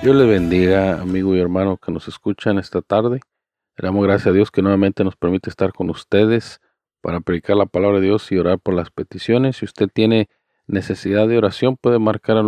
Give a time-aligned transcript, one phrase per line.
[0.00, 3.18] Dios le bendiga, amigo y hermano que nos escuchan esta tarde.
[3.76, 6.60] Le damos gracias a Dios que nuevamente nos permite estar con ustedes
[7.00, 9.56] para predicar la palabra de Dios y orar por las peticiones.
[9.56, 10.28] Si usted tiene
[10.68, 12.44] necesidad de oración, puede marcar al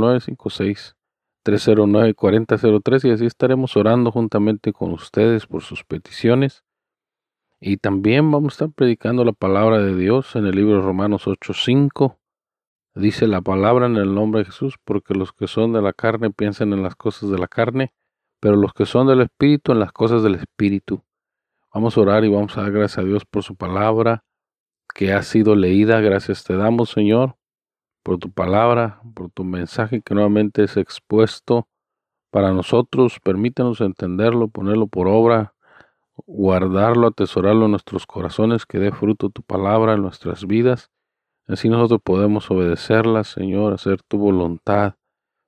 [1.45, 6.63] 956-309-4003 y así estaremos orando juntamente con ustedes por sus peticiones.
[7.61, 11.27] Y también vamos a estar predicando la palabra de Dios en el libro de Romanos
[11.27, 12.20] 8.5
[12.95, 16.31] Dice la palabra en el nombre de Jesús, porque los que son de la carne
[16.31, 17.93] piensan en las cosas de la carne,
[18.41, 21.05] pero los que son del Espíritu en las cosas del Espíritu.
[21.73, 24.25] Vamos a orar y vamos a dar gracias a Dios por su palabra
[24.93, 26.01] que ha sido leída.
[26.01, 27.37] Gracias te damos, Señor,
[28.03, 31.69] por tu palabra, por tu mensaje que nuevamente es expuesto
[32.31, 33.21] para nosotros.
[33.23, 35.55] Permítanos entenderlo, ponerlo por obra,
[36.27, 40.91] guardarlo, atesorarlo en nuestros corazones, que dé fruto tu palabra en nuestras vidas.
[41.51, 44.95] Así nosotros podemos obedecerla, Señor, hacer tu voluntad.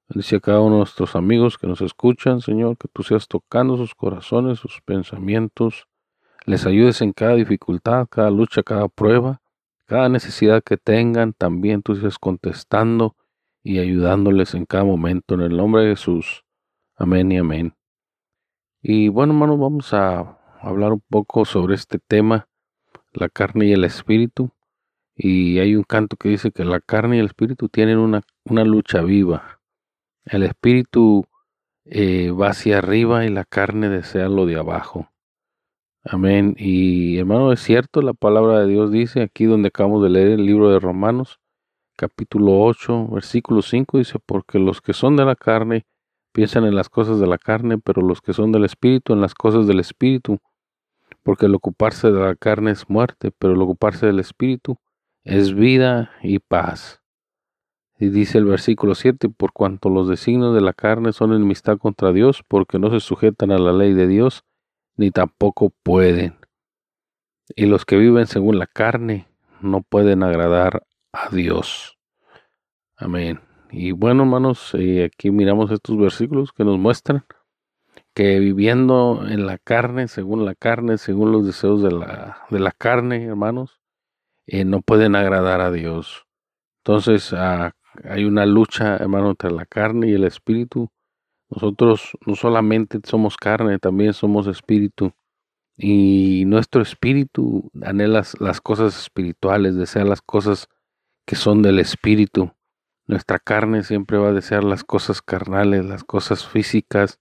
[0.09, 3.77] Bendice a cada uno de nuestros amigos que nos escuchan, Señor, que tú seas tocando
[3.77, 5.87] sus corazones, sus pensamientos.
[6.45, 9.43] Les ayudes en cada dificultad, cada lucha, cada prueba,
[9.87, 11.35] cada necesidad que tengan.
[11.35, 13.15] También tú seas contestando
[13.63, 15.37] y ayudándoles en cada momento.
[15.37, 16.45] En el nombre de Jesús.
[16.97, 17.77] Amén y amén.
[18.83, 22.49] Y bueno, hermanos, vamos a hablar un poco sobre este tema,
[23.13, 24.51] la carne y el espíritu.
[25.25, 28.65] Y hay un canto que dice que la carne y el espíritu tienen una, una
[28.65, 29.61] lucha viva.
[30.25, 31.27] El espíritu
[31.85, 35.13] eh, va hacia arriba y la carne desea lo de abajo.
[36.03, 36.57] Amén.
[36.59, 40.45] Y hermano, es cierto, la palabra de Dios dice aquí donde acabamos de leer el
[40.45, 41.39] libro de Romanos,
[41.97, 45.87] capítulo 8, versículo 5, dice, porque los que son de la carne
[46.33, 49.35] piensan en las cosas de la carne, pero los que son del espíritu en las
[49.35, 50.41] cosas del espíritu.
[51.23, 54.79] Porque el ocuparse de la carne es muerte, pero el ocuparse del espíritu
[55.25, 57.01] es vida y paz.
[57.99, 62.13] Y dice el versículo 7, por cuanto los designios de la carne son enemistad contra
[62.13, 64.45] Dios, porque no se sujetan a la ley de Dios,
[64.97, 66.35] ni tampoco pueden.
[67.55, 69.29] Y los que viven según la carne
[69.61, 71.97] no pueden agradar a Dios.
[72.97, 73.41] Amén.
[73.71, 77.25] Y bueno, hermanos, eh, aquí miramos estos versículos que nos muestran
[78.15, 82.73] que viviendo en la carne, según la carne, según los deseos de la, de la
[82.73, 83.82] carne, hermanos,
[84.47, 86.27] eh, no pueden agradar a Dios.
[86.85, 87.73] Entonces ah,
[88.05, 90.91] hay una lucha, hermano, entre la carne y el espíritu.
[91.51, 95.13] Nosotros no solamente somos carne, también somos espíritu.
[95.77, 100.69] Y nuestro espíritu anhela las cosas espirituales, desea las cosas
[101.27, 102.53] que son del espíritu.
[103.07, 107.21] Nuestra carne siempre va a desear las cosas carnales, las cosas físicas.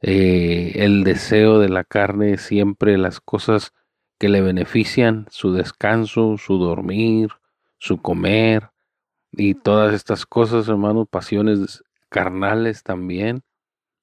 [0.00, 3.72] Eh, el deseo de la carne siempre las cosas
[4.22, 7.30] que le benefician su descanso, su dormir,
[7.78, 8.70] su comer
[9.32, 13.42] y todas estas cosas, hermanos, pasiones carnales también.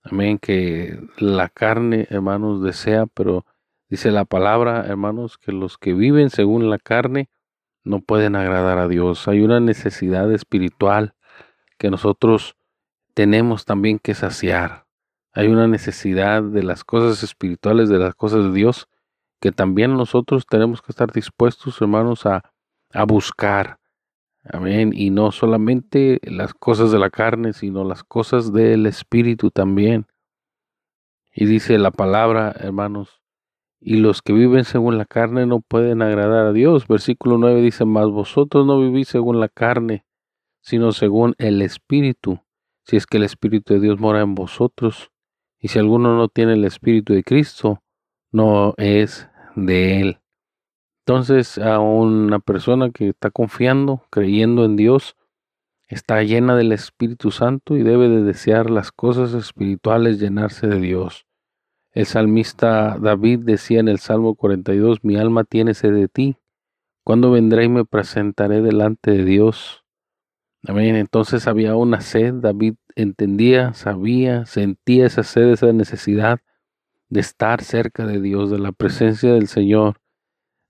[0.04, 3.46] Amén, que la carne, hermanos, desea, pero
[3.88, 7.30] dice la palabra, hermanos, que los que viven según la carne
[7.86, 9.26] no pueden agradar a Dios.
[9.30, 11.14] Hay una necesidad espiritual
[11.78, 12.58] que nosotros
[13.14, 14.86] tenemos también que saciar.
[15.32, 18.90] Hay una necesidad de las cosas espirituales, de las cosas de Dios,
[19.40, 22.44] que también nosotros tenemos que estar dispuestos, hermanos, a,
[22.94, 23.80] a buscar.
[24.44, 24.92] Amén.
[24.94, 30.08] Y no solamente las cosas de la carne, sino las cosas del Espíritu también.
[31.34, 33.20] Y dice la palabra, hermanos,
[33.80, 36.88] y los que viven según la carne no pueden agradar a Dios.
[36.88, 40.06] Versículo 9 dice, mas vosotros no vivís según la carne,
[40.62, 42.42] sino según el Espíritu,
[42.84, 45.12] si es que el Espíritu de Dios mora en vosotros.
[45.60, 47.82] Y si alguno no tiene el Espíritu de Cristo,
[48.32, 49.29] no es
[49.66, 50.20] de Él.
[51.06, 55.16] Entonces a una persona que está confiando, creyendo en Dios,
[55.88, 61.26] está llena del Espíritu Santo y debe de desear las cosas espirituales, llenarse de Dios.
[61.92, 66.38] El salmista David decía en el Salmo 42, mi alma tiene sed de ti.
[67.04, 69.84] ¿Cuándo vendré y me presentaré delante de Dios?
[70.68, 70.96] Amén.
[70.96, 76.40] Entonces había una sed, David entendía, sabía, sentía esa sed, esa necesidad
[77.10, 80.00] de estar cerca de Dios, de la presencia del Señor,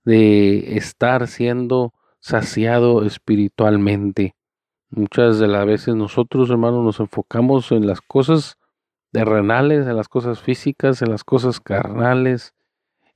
[0.04, 4.34] de estar siendo saciado espiritualmente.
[4.90, 8.58] Muchas de las veces nosotros, hermanos, nos enfocamos en las cosas
[9.12, 12.54] terrenales, en las cosas físicas, en las cosas carnales,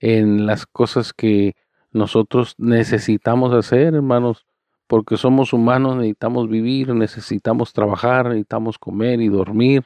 [0.00, 1.56] en las cosas que
[1.92, 4.46] nosotros necesitamos hacer, hermanos,
[4.86, 9.84] porque somos humanos, necesitamos vivir, necesitamos trabajar, necesitamos comer y dormir,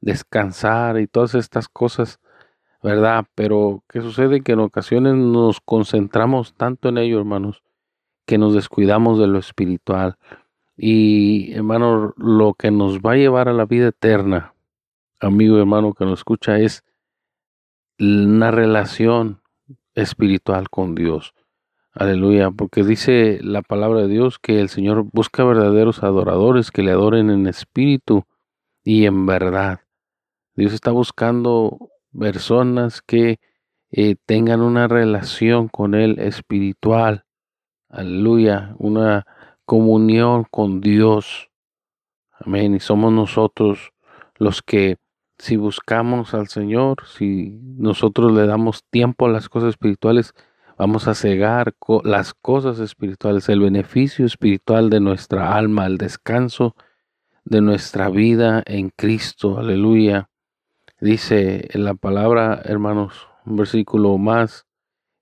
[0.00, 2.18] descansar y todas estas cosas,
[2.82, 3.26] ¿verdad?
[3.34, 4.42] Pero ¿qué sucede?
[4.42, 7.62] Que en ocasiones nos concentramos tanto en ello, hermanos,
[8.26, 10.16] que nos descuidamos de lo espiritual.
[10.76, 14.54] Y, hermano, lo que nos va a llevar a la vida eterna,
[15.20, 16.84] amigo hermano que nos escucha, es
[17.98, 19.42] una relación
[19.94, 21.34] espiritual con Dios.
[21.92, 26.92] Aleluya, porque dice la palabra de Dios que el Señor busca verdaderos adoradores que le
[26.92, 28.24] adoren en espíritu
[28.84, 29.80] y en verdad.
[30.54, 33.38] Dios está buscando personas que
[33.90, 37.24] eh, tengan una relación con Él espiritual.
[37.88, 39.26] Aleluya, una
[39.64, 41.50] comunión con Dios.
[42.32, 42.74] Amén.
[42.74, 43.92] Y somos nosotros
[44.36, 44.96] los que
[45.38, 50.34] si buscamos al Señor, si nosotros le damos tiempo a las cosas espirituales,
[50.80, 51.74] Vamos a cegar
[52.04, 56.74] las cosas espirituales, el beneficio espiritual de nuestra alma, el descanso
[57.44, 59.58] de nuestra vida en Cristo.
[59.58, 60.29] Aleluya.
[61.00, 64.66] Dice en la palabra, hermanos, un versículo más.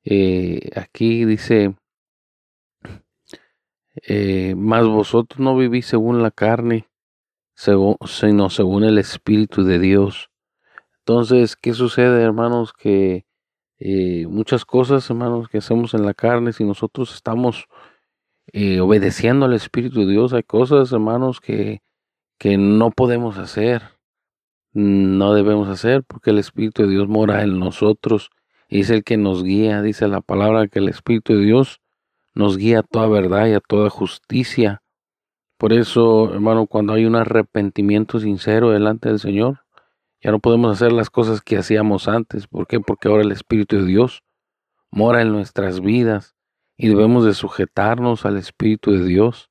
[0.04, 1.76] Eh, aquí dice,
[4.06, 6.88] eh, más vosotros no vivís según la carne,
[7.54, 10.30] sino según el Espíritu de Dios.
[11.00, 12.72] Entonces, ¿qué sucede, hermanos?
[12.72, 13.24] Que
[13.78, 17.66] eh, muchas cosas, hermanos, que hacemos en la carne, si nosotros estamos
[18.52, 21.82] eh, obedeciendo al Espíritu de Dios, hay cosas, hermanos, que,
[22.38, 23.97] que no podemos hacer,
[24.72, 28.30] no debemos hacer, porque el Espíritu de Dios mora en nosotros
[28.68, 31.80] y es el que nos guía, dice la palabra, que el Espíritu de Dios
[32.34, 34.82] nos guía a toda verdad y a toda justicia.
[35.56, 39.64] Por eso, hermano, cuando hay un arrepentimiento sincero delante del Señor,
[40.20, 42.46] ya no podemos hacer las cosas que hacíamos antes.
[42.46, 42.80] ¿Por qué?
[42.80, 44.22] Porque ahora el Espíritu de Dios
[44.90, 46.36] mora en nuestras vidas
[46.76, 49.50] y debemos de sujetarnos al Espíritu de Dios.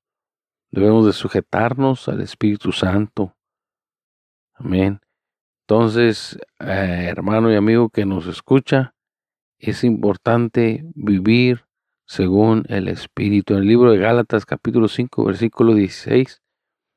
[0.72, 3.36] Debemos de sujetarnos al Espíritu Santo.
[4.54, 5.00] Amén.
[5.70, 8.96] Entonces, eh, hermano y amigo que nos escucha,
[9.60, 11.66] es importante vivir
[12.06, 13.54] según el Espíritu.
[13.54, 16.42] En el libro de Gálatas capítulo 5 versículo 16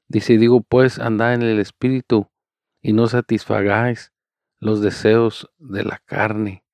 [0.06, 2.28] dice, digo pues, anda en el Espíritu
[2.81, 4.12] y no satisfagáis
[4.61, 6.64] los deseos de la carne.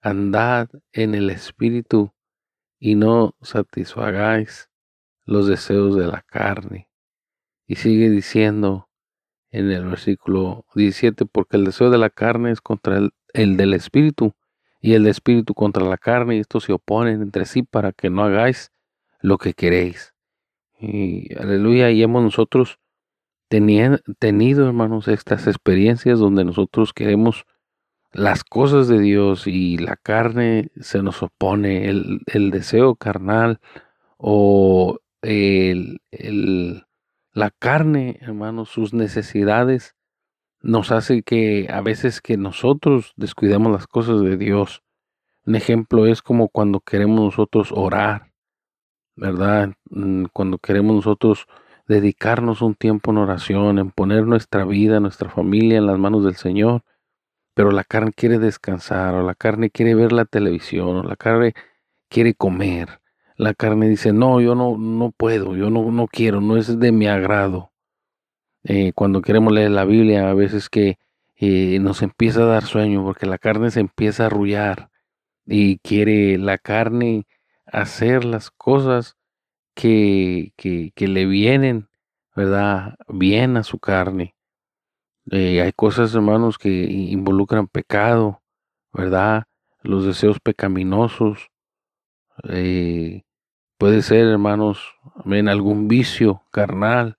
[0.00, 2.12] Andad en el Espíritu
[2.80, 4.70] y no satisfagáis
[5.24, 6.90] los deseos de la carne.
[7.64, 8.87] Y sigue diciendo
[9.50, 13.74] en el versículo 17, porque el deseo de la carne es contra el, el del
[13.74, 14.34] Espíritu
[14.80, 18.22] y el Espíritu contra la carne, y estos se oponen entre sí para que no
[18.22, 18.72] hagáis
[19.20, 20.14] lo que queréis.
[20.78, 22.78] Y aleluya, y hemos nosotros
[23.48, 27.46] tenido, hermanos, estas experiencias donde nosotros queremos
[28.12, 33.60] las cosas de Dios y la carne se nos opone, el, el deseo carnal
[34.16, 36.84] o el, el,
[37.38, 39.94] la carne, hermanos, sus necesidades
[40.60, 44.82] nos hace que a veces que nosotros descuidemos las cosas de Dios.
[45.46, 48.32] Un ejemplo es como cuando queremos nosotros orar,
[49.14, 49.74] ¿verdad?
[49.88, 51.46] Mm, cuando queremos nosotros
[51.86, 56.34] dedicarnos un tiempo en oración, en poner nuestra vida, nuestra familia en las manos del
[56.34, 56.82] Señor,
[57.54, 61.54] pero la carne quiere descansar, o la carne quiere ver la televisión, o la carne
[62.08, 63.00] quiere comer.
[63.38, 66.90] La carne dice, no, yo no, no puedo, yo no, no quiero, no es de
[66.90, 67.70] mi agrado.
[68.64, 70.98] Eh, cuando queremos leer la Biblia, a veces que
[71.36, 74.90] eh, nos empieza a dar sueño, porque la carne se empieza a arrullar
[75.46, 77.28] y quiere la carne
[77.64, 79.16] hacer las cosas
[79.74, 81.88] que, que, le vienen,
[82.34, 82.96] ¿verdad?
[83.08, 84.34] Bien a su carne.
[85.30, 88.42] Eh, hay cosas, hermanos, que involucran pecado,
[88.92, 89.44] ¿verdad?
[89.82, 91.50] Los deseos pecaminosos.
[93.78, 97.16] Puede ser, hermanos, en algún vicio carnal,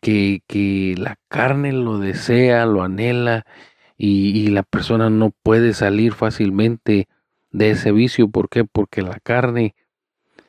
[0.00, 3.46] que, que, la carne lo desea, lo anhela,
[3.96, 7.08] y, y, la persona no puede salir fácilmente
[7.52, 8.28] de ese vicio.
[8.28, 8.64] ¿Por qué?
[8.64, 9.76] Porque la carne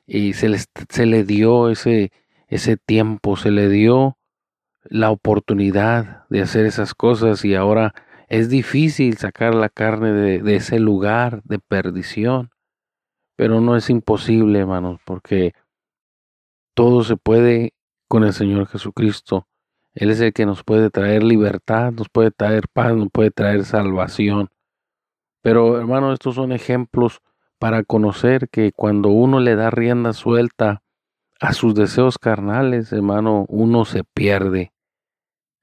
[0.06, 0.50] y se,
[0.90, 2.12] se le dio ese,
[2.48, 4.18] ese tiempo, se le dio
[4.84, 7.94] la oportunidad de hacer esas cosas y ahora
[8.30, 12.50] Es difícil sacar la carne de, de ese lugar de perdición,
[13.36, 15.54] pero no es imposible, hermanos, porque
[16.74, 17.74] todo se puede
[18.08, 19.48] con el Señor Jesucristo.
[19.94, 23.64] Él es el que nos puede traer libertad, nos puede traer paz, nos puede traer
[23.66, 24.50] salvación.
[25.42, 27.22] Pero hermanos, estos son ejemplos
[27.60, 30.84] para conocer que cuando uno le da rienda suelta
[31.40, 34.74] a sus deseos carnales, hermano, uno se pierde.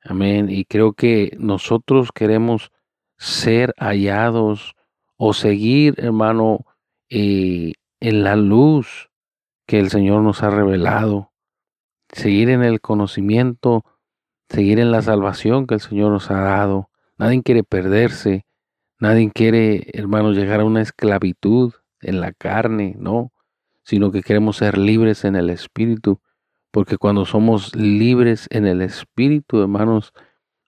[0.02, 0.48] Amén.
[0.50, 2.70] Y creo que nosotros queremos
[3.18, 4.74] ser hallados
[5.16, 6.64] o seguir, hermano,
[7.10, 9.10] en la luz
[9.66, 11.32] que el Señor nos ha revelado.
[12.12, 13.84] Seguir en el conocimiento,
[14.48, 16.90] seguir en la salvación que el Señor nos ha dado.
[17.18, 18.46] Nadie quiere perderse.
[18.98, 23.32] Nadie quiere, hermano, llegar a una esclavitud en la carne, no,
[23.82, 26.20] sino que queremos ser libres en el Espíritu
[26.70, 30.12] porque cuando somos libres en el espíritu, hermanos,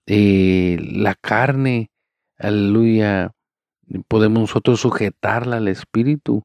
[0.06, 1.90] eh, la carne,
[2.38, 3.32] aleluya,
[4.08, 6.44] podemos nosotros sujetarla al espíritu.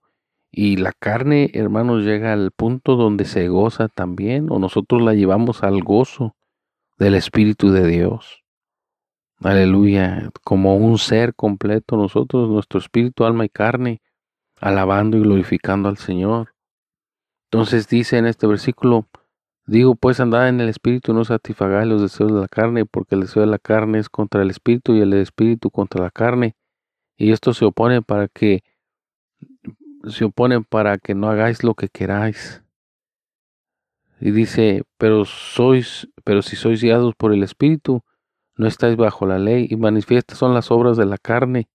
[0.51, 5.63] Y la carne, hermanos, llega al punto donde se goza también, o nosotros la llevamos
[5.63, 6.35] al gozo
[6.97, 8.43] del Espíritu de Dios.
[9.39, 14.01] Aleluya, como un ser completo, nosotros, nuestro espíritu, alma y carne,
[14.59, 16.55] alabando y glorificando al Señor.
[17.51, 19.05] Entonces dice en este versículo,
[19.67, 23.21] Digo, pues andad en el espíritu, no satisfagáis los deseos de la carne, porque el
[23.21, 26.55] deseo de la carne es contra el espíritu y el espíritu contra la carne.
[27.17, 28.63] Y esto se opone para que
[30.07, 32.63] se oponen para que no hagáis lo que queráis.
[34.19, 38.03] Y dice, pero sois, pero si sois guiados por el espíritu,
[38.55, 41.69] no estáis bajo la ley, y manifiestas son las obras de la carne,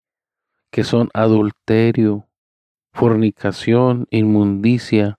[0.71, 2.29] que son adulterio,
[2.93, 5.19] fornicación, inmundicia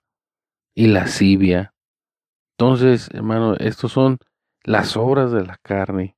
[0.74, 1.74] y lascivia
[2.56, 4.18] entonces, hermano, estos son
[4.62, 6.13] las obras de la carne,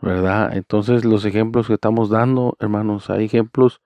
[0.00, 0.56] ¿verdad?
[0.56, 3.80] Entonces, los ejemplos que estamos dando, hermanos, hay ejemplos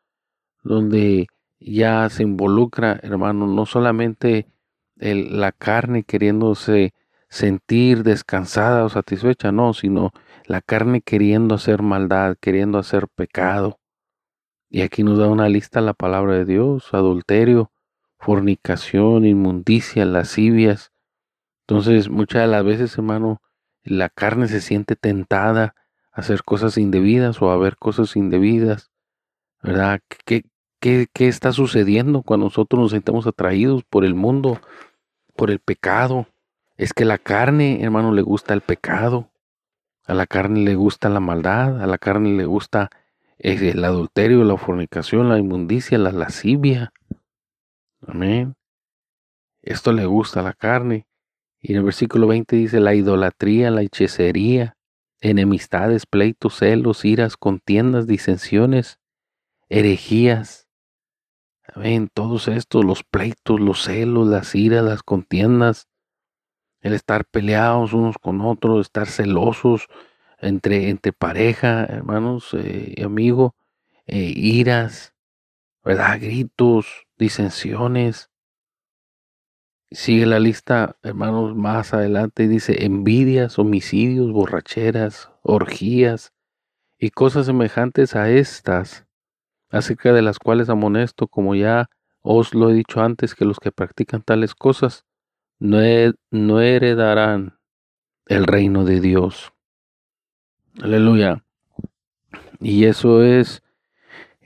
[0.62, 1.28] donde
[1.58, 4.46] ya se involucra, hermano, no solamente
[4.96, 6.94] la carne queriéndose
[7.28, 10.12] sentir descansada o satisfecha, no, sino
[10.46, 13.80] la carne queriendo hacer maldad, queriendo hacer pecado.
[14.70, 17.70] Y aquí nos da una lista la palabra de Dios, adulterio,
[18.18, 20.94] fornicación, inmundicia, lascivias,
[21.66, 23.40] entonces, muchas de las veces, hermano,
[23.84, 25.74] la carne se siente tentada
[26.14, 28.90] hacer cosas indebidas o a ver cosas indebidas,
[29.62, 30.00] ¿verdad?
[30.24, 30.44] ¿Qué,
[30.80, 34.60] qué, qué está sucediendo cuando nosotros nos sentimos atraídos por el mundo,
[35.36, 36.28] por el pecado?
[36.76, 39.30] Es que la carne, hermano, le gusta el pecado,
[40.06, 42.90] a la carne le gusta la maldad, a la carne le gusta
[43.38, 46.92] el adulterio, la fornicación, la inmundicia, la lascivia.
[48.06, 48.54] Amén.
[49.62, 51.06] Esto le gusta a la carne.
[51.60, 54.76] Y en el versículo 20 dice, la idolatría, la hechicería,
[55.24, 59.00] enemistades, pleitos, celos, iras, contiendas, disensiones,
[59.70, 60.68] herejías.
[61.74, 65.88] Amén, todos estos, los pleitos, los celos, las iras, las contiendas,
[66.82, 69.88] el estar peleados unos con otros, estar celosos
[70.38, 73.56] entre, entre pareja, hermanos, eh, amigo,
[74.06, 75.14] eh, iras,
[75.82, 76.18] ¿verdad?
[76.20, 78.30] Gritos, disensiones,
[79.94, 86.32] Sigue la lista, hermanos, más adelante y dice envidias, homicidios, borracheras, orgías
[86.98, 89.06] y cosas semejantes a estas,
[89.70, 91.90] acerca de las cuales amonesto, como ya
[92.22, 95.04] os lo he dicho antes, que los que practican tales cosas
[95.60, 95.78] no,
[96.32, 97.56] no heredarán
[98.26, 99.52] el reino de Dios.
[100.82, 101.44] Aleluya.
[102.58, 103.62] Y eso es,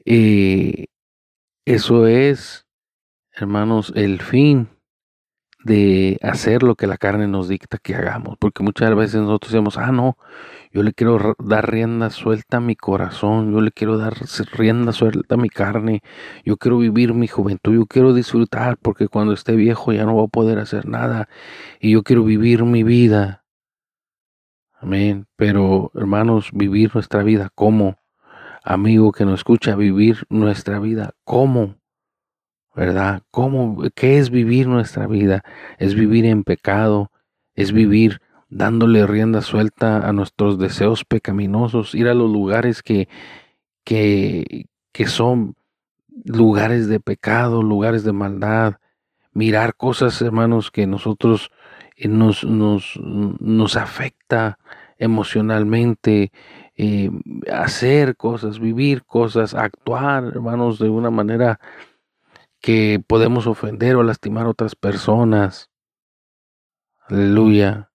[0.04, 0.88] eh,
[1.64, 2.66] eso es,
[3.32, 4.68] hermanos, el fin
[5.64, 9.76] de hacer lo que la carne nos dicta que hagamos, porque muchas veces nosotros decimos,
[9.76, 10.16] ah, no,
[10.72, 14.14] yo le quiero dar rienda suelta a mi corazón, yo le quiero dar
[14.52, 16.02] rienda suelta a mi carne,
[16.44, 20.26] yo quiero vivir mi juventud, yo quiero disfrutar, porque cuando esté viejo ya no voy
[20.26, 21.28] a poder hacer nada,
[21.80, 23.44] y yo quiero vivir mi vida.
[24.80, 25.26] Amén.
[25.36, 27.96] Pero, hermanos, vivir nuestra vida, ¿cómo?
[28.62, 31.77] Amigo que nos escucha, vivir nuestra vida, ¿cómo?
[32.78, 33.25] ¿Verdad?
[33.32, 35.42] ¿Cómo, qué es vivir nuestra vida?
[35.78, 37.11] Es vivir en pecado,
[37.56, 38.20] es vivir
[38.50, 43.08] dándole rienda suelta a nuestros deseos pecaminosos, ir a los lugares que,
[43.82, 45.56] que, que son
[46.25, 48.75] lugares de pecado, lugares de maldad,
[49.32, 51.50] mirar cosas, hermanos, que nosotros
[51.97, 54.61] eh, nos, nos, nos afecta
[54.99, 56.30] emocionalmente,
[56.76, 57.11] eh,
[57.52, 61.58] hacer cosas, vivir cosas, actuar, hermanos, de una manera
[62.60, 65.70] que podemos ofender o lastimar a otras personas.
[67.06, 67.90] Aleluya.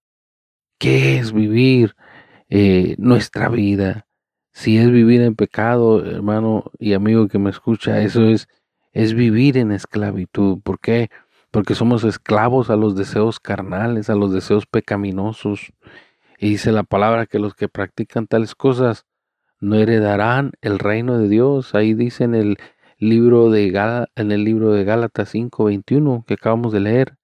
[0.78, 1.94] ¿Qué es vivir
[2.48, 4.06] eh, nuestra vida?
[4.52, 8.48] Si es vivir en pecado, hermano y amigo que me escucha, eso es,
[8.92, 10.60] es vivir en esclavitud.
[10.62, 11.10] ¿Por qué?
[11.50, 15.72] Porque somos esclavos a los deseos carnales, a los deseos pecaminosos.
[16.38, 19.06] Y dice la palabra que los que practican tales cosas
[19.60, 21.74] no heredarán el reino de Dios.
[21.74, 22.58] Ahí dice en el
[22.98, 27.16] libro de, en el libro de Gálatas 5:21 que acabamos de leer.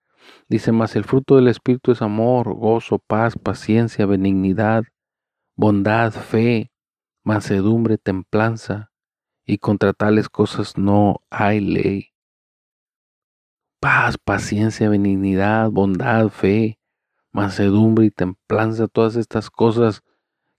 [0.48, 4.84] Dice más, el fruto del Espíritu es amor, gozo, paz, paciencia, benignidad,
[5.56, 6.70] bondad, fe,
[7.24, 8.90] mansedumbre, templanza,
[9.44, 12.08] y contra tales cosas no hay ley.
[13.80, 16.78] Paz, paciencia, benignidad, bondad, fe,
[17.32, 20.02] mansedumbre y templanza, todas estas cosas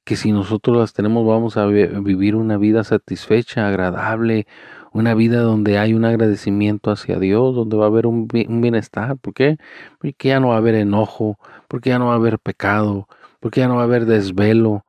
[0.04, 4.48] que si nosotros las tenemos vamos a vivir una vida satisfecha, agradable,
[4.92, 9.18] una vida donde hay un agradecimiento hacia Dios, donde va a haber un, bienestar.
[9.18, 9.58] ¿Por qué?
[10.00, 13.08] Porque ya no va a haber enojo, porque ya no va a haber pecado,
[13.40, 14.86] porque ya no va a haber desvelo,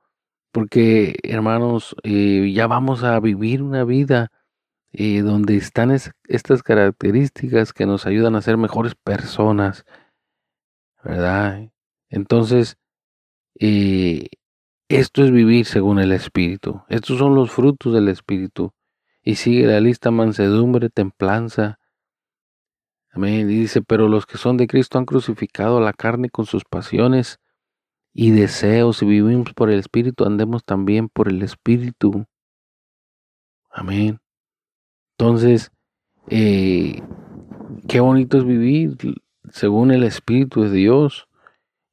[0.52, 4.30] porque hermanos, eh, ya vamos a vivir una vida
[4.92, 9.86] eh, donde están estas características que nos ayudan a ser mejores personas,
[11.02, 11.70] ¿verdad?
[12.10, 12.76] Entonces,
[13.58, 14.28] eh,
[14.88, 16.82] esto es vivir según el Espíritu.
[16.88, 18.72] Estos son los frutos del Espíritu.
[19.22, 21.78] Y sigue la lista mansedumbre, templanza.
[23.10, 23.48] Amén.
[23.50, 27.38] Y dice, pero los que son de Cristo han crucificado la carne con sus pasiones
[28.12, 28.98] y deseos.
[28.98, 32.26] Si vivimos por el Espíritu, andemos también por el Espíritu.
[33.70, 34.20] Amén.
[35.16, 35.70] Entonces,
[36.28, 37.02] eh,
[37.88, 38.96] qué bonito es vivir
[39.50, 41.28] según el Espíritu de Dios.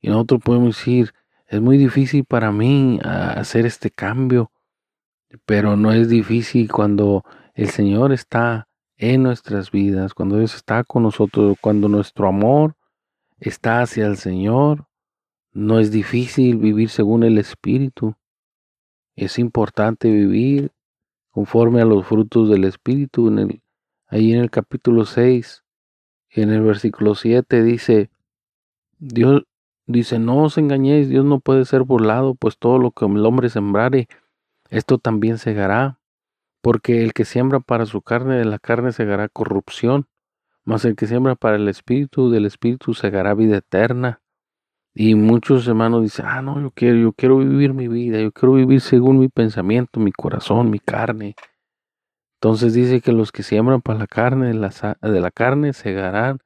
[0.02, 1.14] Y nosotros podemos decir,
[1.48, 4.52] es muy difícil para mí ah, hacer este cambio
[5.46, 8.68] pero no es difícil cuando el Señor está
[8.98, 12.76] en nuestras vidas, cuando Dios está con nosotros, cuando nuestro amor
[13.40, 14.86] está hacia el Señor.
[15.52, 18.16] No es difícil vivir según el Espíritu.
[19.16, 20.72] Es importante vivir
[21.32, 23.28] conforme a los frutos del Espíritu.
[23.30, 23.62] En el,
[24.08, 25.64] ahí en el capítulo 6,
[26.32, 28.10] en el versículo 7 dice,
[29.00, 29.44] Dios
[29.86, 33.50] dice, no os engañéis, Dios no puede ser burlado, pues todo lo que el hombre
[33.50, 34.08] sembrare,
[34.70, 36.00] esto también segará,
[36.62, 40.08] porque el que siembra para su carne, de la carne segará corrupción,
[40.64, 44.22] mas el que siembra para el espíritu, del espíritu segará vida eterna.
[44.94, 48.54] Y muchos hermanos dicen, ah, no, yo quiero, yo quiero vivir mi vida, yo quiero
[48.54, 51.36] vivir según mi pensamiento, mi corazón, mi carne.
[52.42, 56.40] Entonces dice que los que siembran para la carne, de la, de la carne, segarán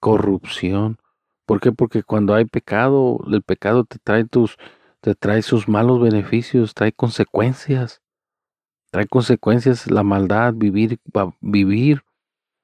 [0.00, 0.98] corrupción.
[1.46, 1.72] ¿Por qué?
[1.72, 4.56] Porque cuando hay pecado, el pecado te trae tus,
[5.04, 8.00] te trae sus malos beneficios, trae consecuencias.
[8.90, 10.98] Trae consecuencias la maldad, vivir,
[11.42, 12.04] vivir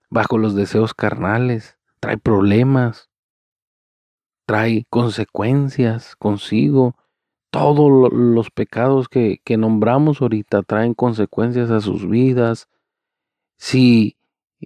[0.08, 3.10] bajo los deseos carnales, trae problemas,
[4.46, 6.96] trae consecuencias consigo.
[7.50, 12.70] Todos los pecados que, nombramos ahorita traen consecuencias a sus vidas.
[13.58, 14.16] Si,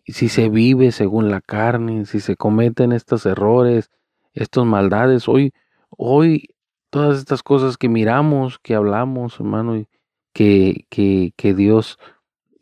[0.06, 3.90] si se vive según la carne, si se cometen estos errores,
[4.32, 5.52] estas maldades, hoy,
[5.90, 6.53] hoy
[6.94, 9.88] todas estas cosas que miramos, que hablamos, hermano, y
[10.32, 11.98] que, que, que Dios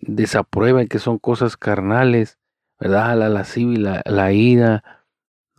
[0.00, 2.38] desaprueba y que son cosas carnales,
[2.80, 3.18] ¿verdad?
[3.18, 5.04] La lascivia, la, la ira,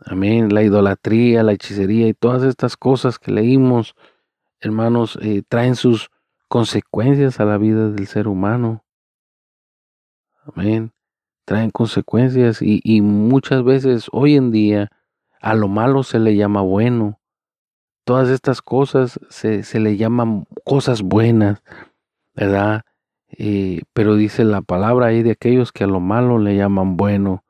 [0.04, 3.94] amén, la idolatría, la hechicería y todas estas cosas que leímos,
[4.58, 6.10] hermanos, eh, traen sus
[6.48, 8.84] consecuencias a la vida del ser humano.
[10.52, 10.92] Amén.
[11.44, 14.90] Traen consecuencias y, y muchas veces hoy en día
[15.40, 17.20] a lo malo se le llama bueno
[18.04, 21.62] todas estas cosas se, se le llaman cosas buenas,
[22.34, 22.82] ¿verdad?
[23.28, 27.44] Eh, pero dice la palabra ahí de aquellos que a lo malo le llaman bueno.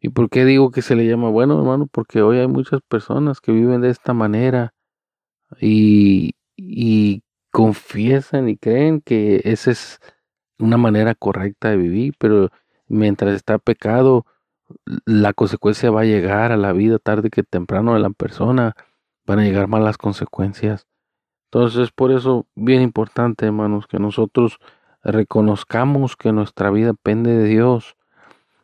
[0.00, 1.88] ¿Y por qué digo que se le llama bueno, hermano?
[1.90, 4.74] Porque hoy hay muchas personas que viven de esta manera
[5.60, 10.00] y, y confiesan y creen que esa es
[10.58, 12.50] una manera correcta de vivir, pero
[12.88, 14.26] mientras está pecado,
[15.06, 18.74] la consecuencia va a llegar a la vida tarde que temprano de la persona
[19.26, 20.86] van a llegar malas consecuencias.
[21.50, 24.58] Entonces, por eso, bien importante, hermanos, que nosotros
[25.02, 27.96] reconozcamos que nuestra vida depende de Dios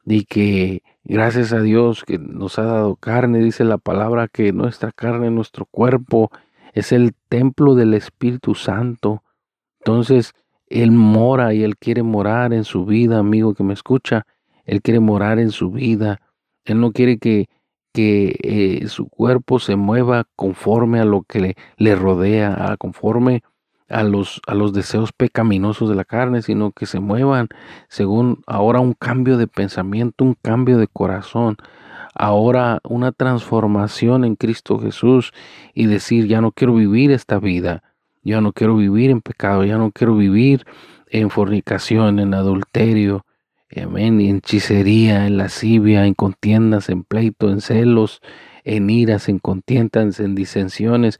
[0.06, 4.90] y que gracias a Dios que nos ha dado carne, dice la palabra que nuestra
[4.92, 6.30] carne, nuestro cuerpo
[6.72, 9.22] es el templo del Espíritu Santo.
[9.80, 10.32] Entonces,
[10.68, 14.26] Él mora y Él quiere morar en su vida, amigo que me escucha.
[14.64, 16.20] Él quiere morar en su vida.
[16.64, 17.48] Él no quiere que
[17.98, 23.42] que eh, su cuerpo se mueva conforme a lo que le, rodea, conforme
[23.88, 27.48] a los, a los deseos pecaminosos de la carne, sino que se muevan
[27.88, 31.56] según ahora un cambio de pensamiento, un cambio de corazón,
[32.14, 35.32] ahora una transformación en Cristo Jesús
[35.74, 37.82] y decir, ya no quiero vivir esta vida,
[38.22, 40.64] Ya no quiero vivir en pecado, ya no quiero vivir
[41.10, 43.24] en fornicación, en adulterio,
[43.76, 48.20] amén, en hechicería, en lascivia, en contiendas, en pleito, en celos,
[48.64, 51.18] en iras, en contiendas, en disensiones,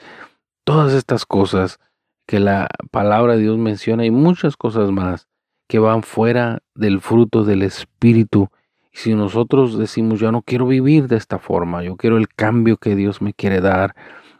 [0.64, 1.78] todas estas cosas
[2.26, 5.28] que la palabra de Dios menciona y muchas cosas más
[5.68, 8.48] que van fuera del fruto del Espíritu.
[8.92, 12.78] Y si nosotros decimos, yo no quiero vivir de esta forma, yo quiero el cambio
[12.78, 13.94] que Dios me quiere dar,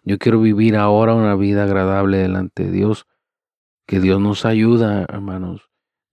[0.05, 3.07] yo quiero vivir ahora una vida agradable delante de Dios,
[3.87, 5.68] que Dios nos ayuda, hermanos.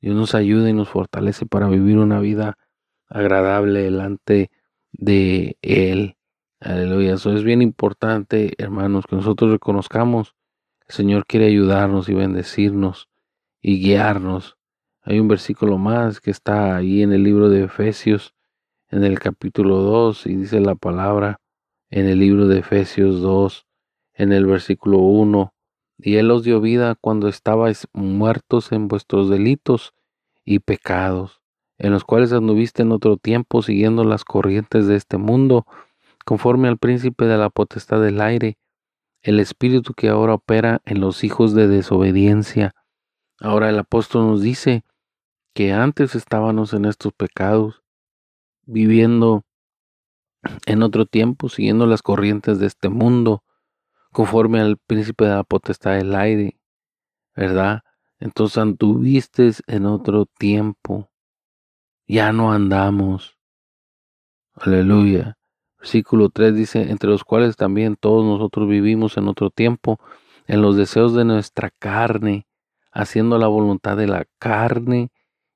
[0.06, 2.60] Dios nos ayuda y nos fortalece para vivir una vida
[3.08, 4.52] agradable delante
[4.92, 6.16] de Él.
[6.60, 7.16] Aleluya.
[7.16, 10.36] Eso es bien importante, hermanos, que nosotros reconozcamos
[10.88, 13.10] el Señor quiere ayudarnos y bendecirnos
[13.64, 14.58] y guiarnos.
[15.02, 18.36] Hay un versículo más que está ahí en el libro de Efesios,
[18.90, 21.42] en el capítulo 2, y dice la palabra
[21.90, 23.66] en el libro de Efesios 2,
[24.14, 25.52] en el versículo 1,
[25.98, 29.95] y Él os dio vida cuando estabais muertos en vuestros delitos
[30.46, 31.42] y pecados,
[31.78, 35.66] en los cuales anduviste en otro tiempo siguiendo las corrientes de este mundo,
[36.24, 38.58] conforme al príncipe de la potestad del aire,
[39.22, 42.76] el espíritu que ahora opera en los hijos de desobediencia.
[43.40, 44.84] Ahora el apóstol nos dice
[45.54, 47.82] que antes estábamos en estos pecados,
[48.66, 49.44] viviendo
[50.66, 53.44] en otro tiempo, siguiendo las corrientes de este mundo,
[54.12, 56.60] conforme al príncipe de la potestad del aire,
[57.36, 57.85] ¿verdad?
[58.20, 61.10] Entonces anduviste en otro tiempo,
[62.08, 63.38] ya no andamos.
[64.54, 65.38] Aleluya.
[65.80, 70.00] Versículo 3 dice, entre los cuales también todos nosotros vivimos en otro tiempo,
[70.48, 72.48] en los deseos de nuestra carne,
[72.92, 75.12] haciendo la voluntad de la carne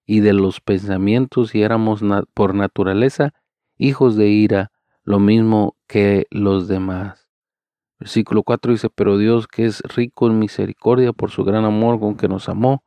[0.05, 2.01] y de los pensamientos, y éramos
[2.33, 3.33] por naturaleza
[3.77, 4.71] hijos de ira,
[5.03, 7.28] lo mismo que los demás.
[7.99, 12.15] Versículo 4 dice, pero Dios que es rico en misericordia por su gran amor con
[12.15, 12.83] que nos amó,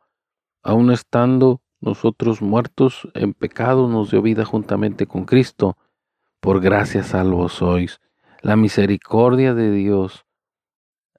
[0.63, 5.77] aun estando nosotros muertos en pecado, nos dio vida juntamente con Cristo
[6.41, 8.01] por gracia salvos sois.
[8.41, 10.25] La misericordia de Dios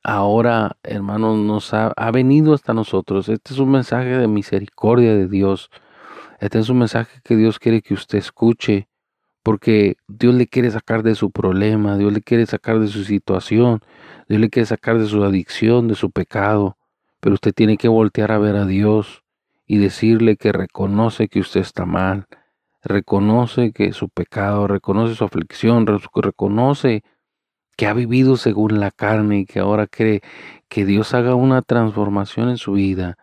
[0.04, 3.30] ahora, hermanos, nos ha, ha, venido hasta nosotros.
[3.30, 5.70] Este es un mensaje de misericordia de Dios.
[6.40, 8.90] Este es un mensaje que Dios quiere que usted escuche,
[9.44, 13.82] porque Dios le quiere sacar de su problema, Dios le quiere sacar de su situación,
[14.28, 16.78] Dios le quiere sacar de su adicción, de su pecado.
[17.20, 19.24] Pero usted tiene que voltear a ver a Dios
[19.68, 22.28] y decirle que reconoce que usted está mal
[22.84, 27.04] reconoce que su pecado, reconoce su aflicción, reconoce
[27.76, 30.22] que ha vivido según la carne y que ahora cree
[30.68, 33.18] que Dios haga una transformación en su vida.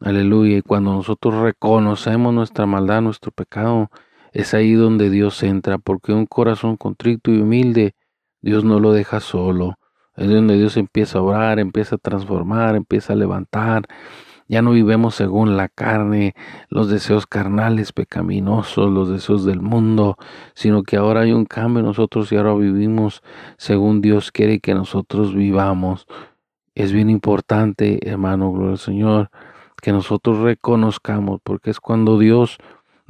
[0.00, 0.58] Aleluya.
[0.58, 3.90] Y cuando nosotros reconocemos nuestra maldad, nuestro pecado,
[4.32, 7.94] es ahí donde Dios entra, porque un corazón contrito y humilde,
[8.40, 9.76] Dios no lo deja solo.
[10.16, 13.86] Es donde Dios empieza a orar, empieza a transformar, empieza a levantar,
[14.50, 16.34] ya no vivimos según la carne,
[16.70, 20.16] los deseos carnales, pecaminosos, los deseos del mundo,
[20.54, 23.22] sino que ahora hay un cambio en nosotros y ahora vivimos
[23.58, 26.08] según Dios quiere que nosotros vivamos.
[26.74, 29.30] Es bien importante, hermano, gloria al Señor,
[29.80, 32.58] que nosotros reconozcamos, porque es cuando Dios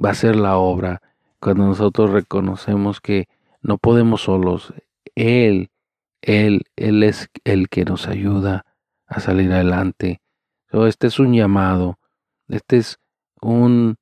[0.03, 1.01] va a hacer la obra,
[1.41, 3.29] cuando nosotros reconocemos que
[3.63, 4.75] no podemos solos.
[5.15, 5.71] Él,
[6.23, 8.65] Él, Él es el que nos ayuda
[9.07, 10.21] a salir adelante
[10.87, 11.99] este es un llamado,
[12.49, 12.99] este es
[13.41, 13.97] un,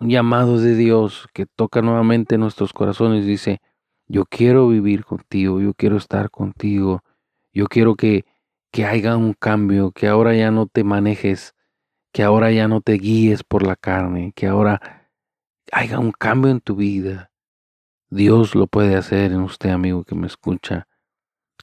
[0.00, 3.24] llamado de Dios que toca nuevamente nuestros corazones.
[3.24, 3.60] Dice,
[4.06, 7.02] yo quiero vivir contigo, yo quiero estar contigo,
[7.52, 8.24] yo quiero que,
[8.72, 11.54] que haya un cambio, que ahora ya no te manejes,
[12.12, 15.01] que ahora ya no te guíes por la carne, que ahora
[15.72, 17.32] haya un cambio en tu vida.
[18.10, 20.86] Dios lo puede hacer en usted, amigo que me escucha,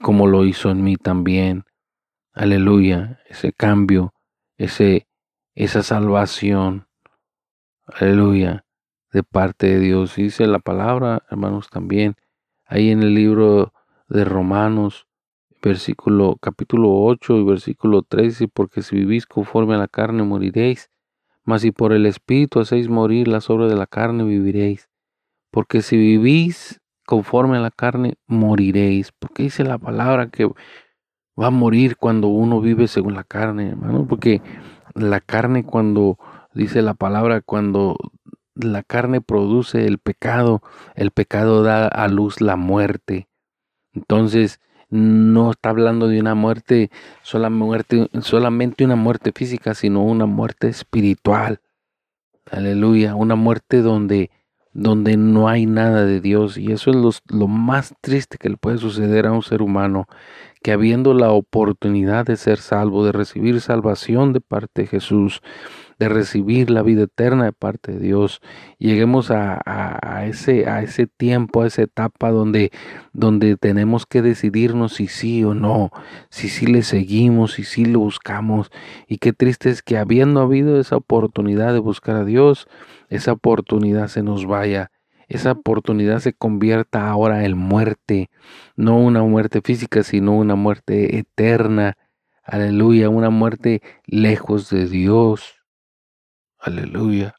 [0.01, 1.63] como lo hizo en mí también.
[2.33, 4.13] Aleluya, ese cambio
[4.59, 5.07] ese,
[5.55, 6.87] esa salvación,
[7.87, 8.65] aleluya,
[9.11, 10.15] de parte de Dios.
[10.15, 12.15] Dice la palabra, hermanos, también,
[12.65, 13.73] ahí en el libro
[14.09, 15.07] de Romanos,
[15.61, 20.89] versículo, capítulo 8 y versículo 13, porque si vivís conforme a la carne moriréis,
[21.43, 24.89] mas si por el Espíritu hacéis morir las obras de la carne, viviréis.
[25.51, 29.11] Porque si vivís conforme a la carne, moriréis.
[29.17, 34.05] Porque dice la palabra que va a morir cuando uno vive según la carne, hermano,
[34.07, 34.41] porque
[34.93, 36.17] la carne cuando
[36.53, 37.95] dice la palabra, cuando
[38.55, 40.61] la carne produce el pecado,
[40.95, 43.29] el pecado da a luz la muerte.
[43.93, 46.89] Entonces, no está hablando de una muerte,
[47.21, 51.61] solamente una muerte física, sino una muerte espiritual.
[52.51, 54.31] Aleluya, una muerte donde
[54.73, 56.57] donde no hay nada de Dios.
[56.57, 60.07] Y eso es lo, más triste que le puede suceder a un ser humano,
[60.61, 65.41] que habiendo la oportunidad de ser salvo, de recibir salvación de parte de Jesús,
[65.99, 68.41] de recibir la vida eterna de parte de Dios,
[68.77, 72.71] lleguemos a, ese, a ese tiempo, a esa etapa donde,
[73.13, 75.91] donde tenemos que decidirnos si sí o no,
[76.29, 78.71] si sí le seguimos, si sí lo buscamos.
[79.07, 82.67] Y qué triste es que habiendo habido esa oportunidad de buscar a Dios,
[83.09, 84.91] esa oportunidad se nos vaya
[85.29, 88.31] esa oportunidad se convierta ahora en muerte,
[88.75, 91.97] no una muerte física, sino una muerte eterna.
[92.43, 95.58] Aleluya, una muerte lejos de Dios.
[96.59, 97.35] Aleluya.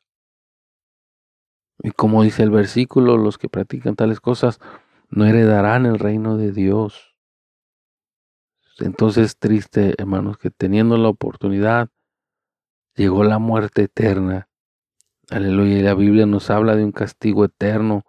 [1.83, 4.61] Y como dice el versículo, los que practican tales cosas
[5.09, 7.17] no heredarán el reino de Dios.
[8.79, 11.89] Entonces triste, hermanos, que teniendo la oportunidad,
[12.95, 14.49] llegó la muerte eterna.
[15.31, 15.79] Aleluya.
[15.79, 18.05] Y la Biblia nos habla de un castigo eterno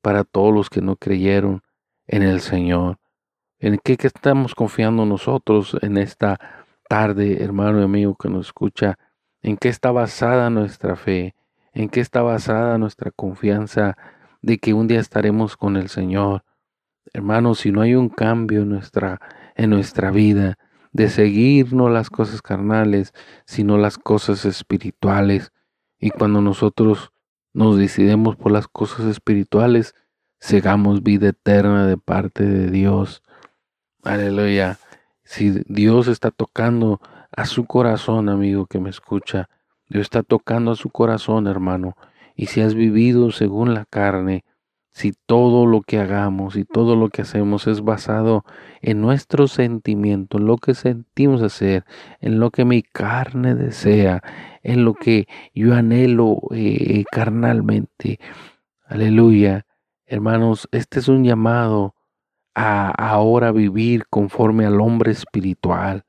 [0.00, 1.62] para todos los que no creyeron
[2.06, 2.98] en el Señor.
[3.58, 6.38] ¿En qué estamos confiando nosotros en esta
[6.88, 8.98] tarde, hermano y amigo que nos escucha?
[9.44, 11.34] ¿En qué está basada nuestra fe?
[11.74, 13.94] ¿En qué está basada nuestra confianza
[14.40, 16.44] de que un día estaremos con el Señor?
[17.12, 19.20] Hermanos, si no hay un cambio en nuestra,
[19.54, 20.56] en nuestra vida,
[20.92, 23.12] de seguir no las cosas carnales,
[23.44, 25.52] sino las cosas espirituales.
[25.98, 27.12] Y cuando nosotros
[27.52, 29.94] nos decidimos por las cosas espirituales,
[30.40, 33.22] segamos vida eterna de parte de Dios.
[34.04, 34.78] Aleluya.
[35.22, 37.02] Si Dios está tocando
[37.36, 39.48] a su corazón, amigo que me escucha.
[39.88, 41.96] Dios está tocando a su corazón, hermano.
[42.34, 44.44] Y si has vivido según la carne,
[44.92, 48.44] si todo lo que hagamos y todo lo que hacemos es basado
[48.80, 51.84] en nuestro sentimiento, en lo que sentimos hacer,
[52.20, 54.22] en lo que mi carne desea,
[54.62, 58.20] en lo que yo anhelo eh, carnalmente.
[58.86, 59.66] Aleluya.
[60.06, 61.94] Hermanos, este es un llamado
[62.54, 66.04] a ahora vivir conforme al hombre espiritual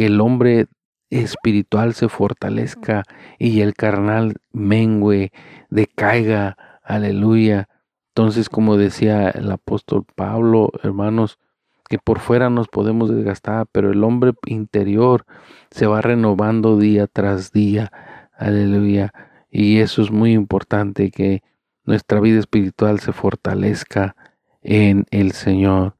[0.00, 0.66] que el hombre
[1.10, 3.02] espiritual se fortalezca
[3.38, 5.30] y el carnal mengue,
[5.68, 7.68] decaiga, aleluya.
[8.08, 11.38] Entonces, como decía el apóstol Pablo, hermanos,
[11.90, 15.26] que por fuera nos podemos desgastar, pero el hombre interior
[15.70, 17.92] se va renovando día tras día,
[18.38, 19.12] aleluya.
[19.50, 21.42] Y eso es muy importante, que
[21.84, 24.16] nuestra vida espiritual se fortalezca
[24.62, 25.96] en el Señor.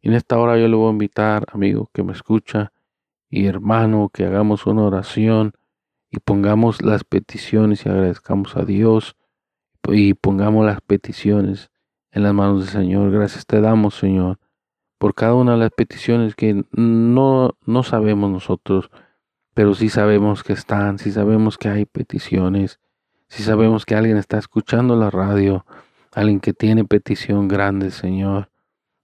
[0.00, 2.70] Y en esta hora yo le voy a invitar, amigo que me escucha,
[3.30, 5.52] y hermano, que hagamos una oración
[6.10, 9.16] y pongamos las peticiones y agradezcamos a Dios
[9.88, 11.70] y pongamos las peticiones
[12.10, 13.12] en las manos del Señor.
[13.12, 14.38] Gracias te damos, Señor,
[14.98, 18.90] por cada una de las peticiones que no, no sabemos nosotros,
[19.54, 22.80] pero sí sabemos que están, sí sabemos que hay peticiones,
[23.28, 25.64] sí sabemos que alguien está escuchando la radio,
[26.12, 28.50] alguien que tiene petición grande, Señor.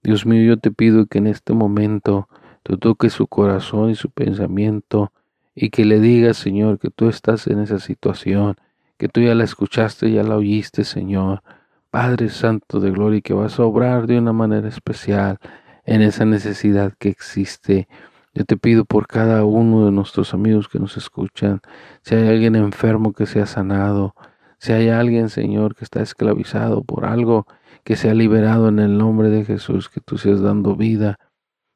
[0.03, 2.27] Dios mío, yo te pido que en este momento
[2.67, 5.13] tú toques su corazón y su pensamiento
[5.55, 8.57] y que le digas, Señor, que tú estás en esa situación,
[8.97, 11.43] que tú ya la escuchaste, ya la oíste, Señor.
[11.91, 15.39] Padre Santo de Gloria, que vas a obrar de una manera especial
[15.85, 17.87] en esa necesidad que existe.
[18.33, 21.61] Yo te pido por cada uno de nuestros amigos que nos escuchan,
[22.01, 24.13] si hay alguien enfermo que sea sanado,
[24.59, 27.47] si hay alguien, Señor, que está esclavizado por algo,
[27.85, 31.17] que sea liberado en el nombre de Jesús, que tú seas dando vida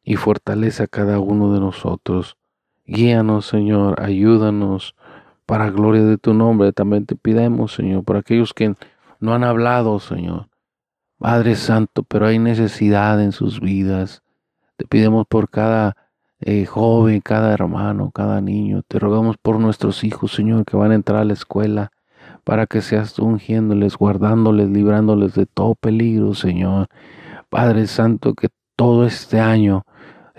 [0.03, 2.37] y fortalece a cada uno de nosotros.
[2.85, 4.95] Guíanos, Señor, ayúdanos
[5.45, 6.73] para gloria de tu nombre.
[6.73, 8.75] También te pidamos, Señor, por aquellos que
[9.19, 10.47] no han hablado, Señor.
[11.17, 14.23] Padre Santo, pero hay necesidad en sus vidas.
[14.75, 15.95] Te pidemos por cada
[16.39, 18.81] eh, joven, cada hermano, cada niño.
[18.87, 21.91] Te rogamos por nuestros hijos, Señor, que van a entrar a la escuela,
[22.43, 26.87] para que seas tú ungiéndoles, guardándoles, librándoles de todo peligro, Señor.
[27.49, 29.85] Padre Santo, que todo este año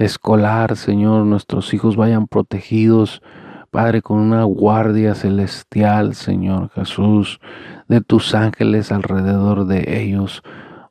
[0.04, 3.22] escolar, Señor, nuestros hijos vayan protegidos,
[3.70, 7.40] Padre, con una guardia celestial, Señor Jesús,
[7.88, 10.42] de tus ángeles alrededor de ellos.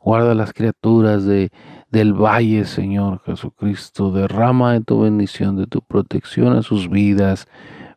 [0.02, 1.52] Guarda las criaturas de,
[1.92, 4.12] del valle, Señor Jesucristo.
[4.12, 7.48] Derrama de tu bendición, de tu protección a sus vidas.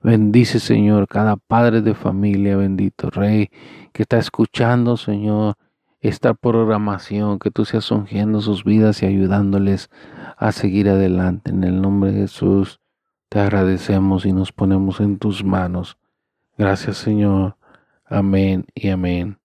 [0.03, 3.48] Bendice, Señor, cada padre de familia, bendito Rey,
[3.94, 5.55] que está escuchando, Señor,
[6.04, 9.88] esta programación, que tú seas ungiendo sus vidas y ayudándoles
[10.36, 11.50] a seguir adelante.
[11.50, 12.78] En el nombre de Jesús
[13.30, 15.96] te agradecemos y nos ponemos en tus manos.
[16.58, 17.56] Gracias Señor.
[18.04, 19.38] Amén y amén.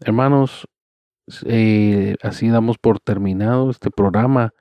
[0.00, 0.66] Hermanos,
[1.46, 4.52] eh, así damos por terminado este programa.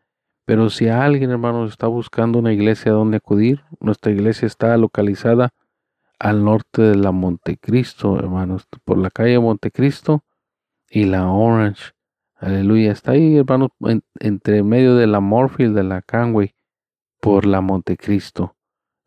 [0.45, 5.49] Pero si alguien, hermanos, está buscando una iglesia donde acudir, nuestra iglesia está localizada
[6.19, 10.23] al norte de la Montecristo, hermanos, por la calle Montecristo
[10.93, 11.91] y la Orange.
[12.35, 12.91] Aleluya.
[12.91, 13.69] Está ahí, hermano,
[14.19, 16.53] entre medio de la Morfield, de la Canway,
[17.19, 18.55] por la Montecristo.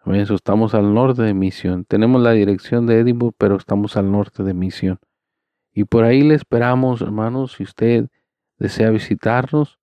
[0.05, 1.85] Eso, estamos al norte de Misión.
[1.85, 4.99] Tenemos la dirección de Edinburgh, pero estamos al norte de Misión.
[5.73, 8.09] Y por ahí le esperamos, hermanos, si usted
[8.59, 9.79] desea visitarnos,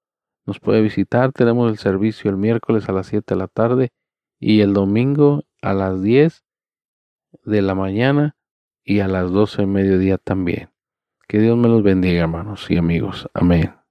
[0.46, 1.32] nos puede visitar.
[1.32, 3.94] Tenemos el servicio el miércoles a las 7 de la tarde
[4.40, 6.44] y el domingo a las 10
[7.46, 8.36] de la mañana
[8.84, 10.73] y a las 12 de mediodía también.
[11.28, 13.28] Que Dios me los bendiga, hermanos y amigos.
[13.34, 13.83] Amén.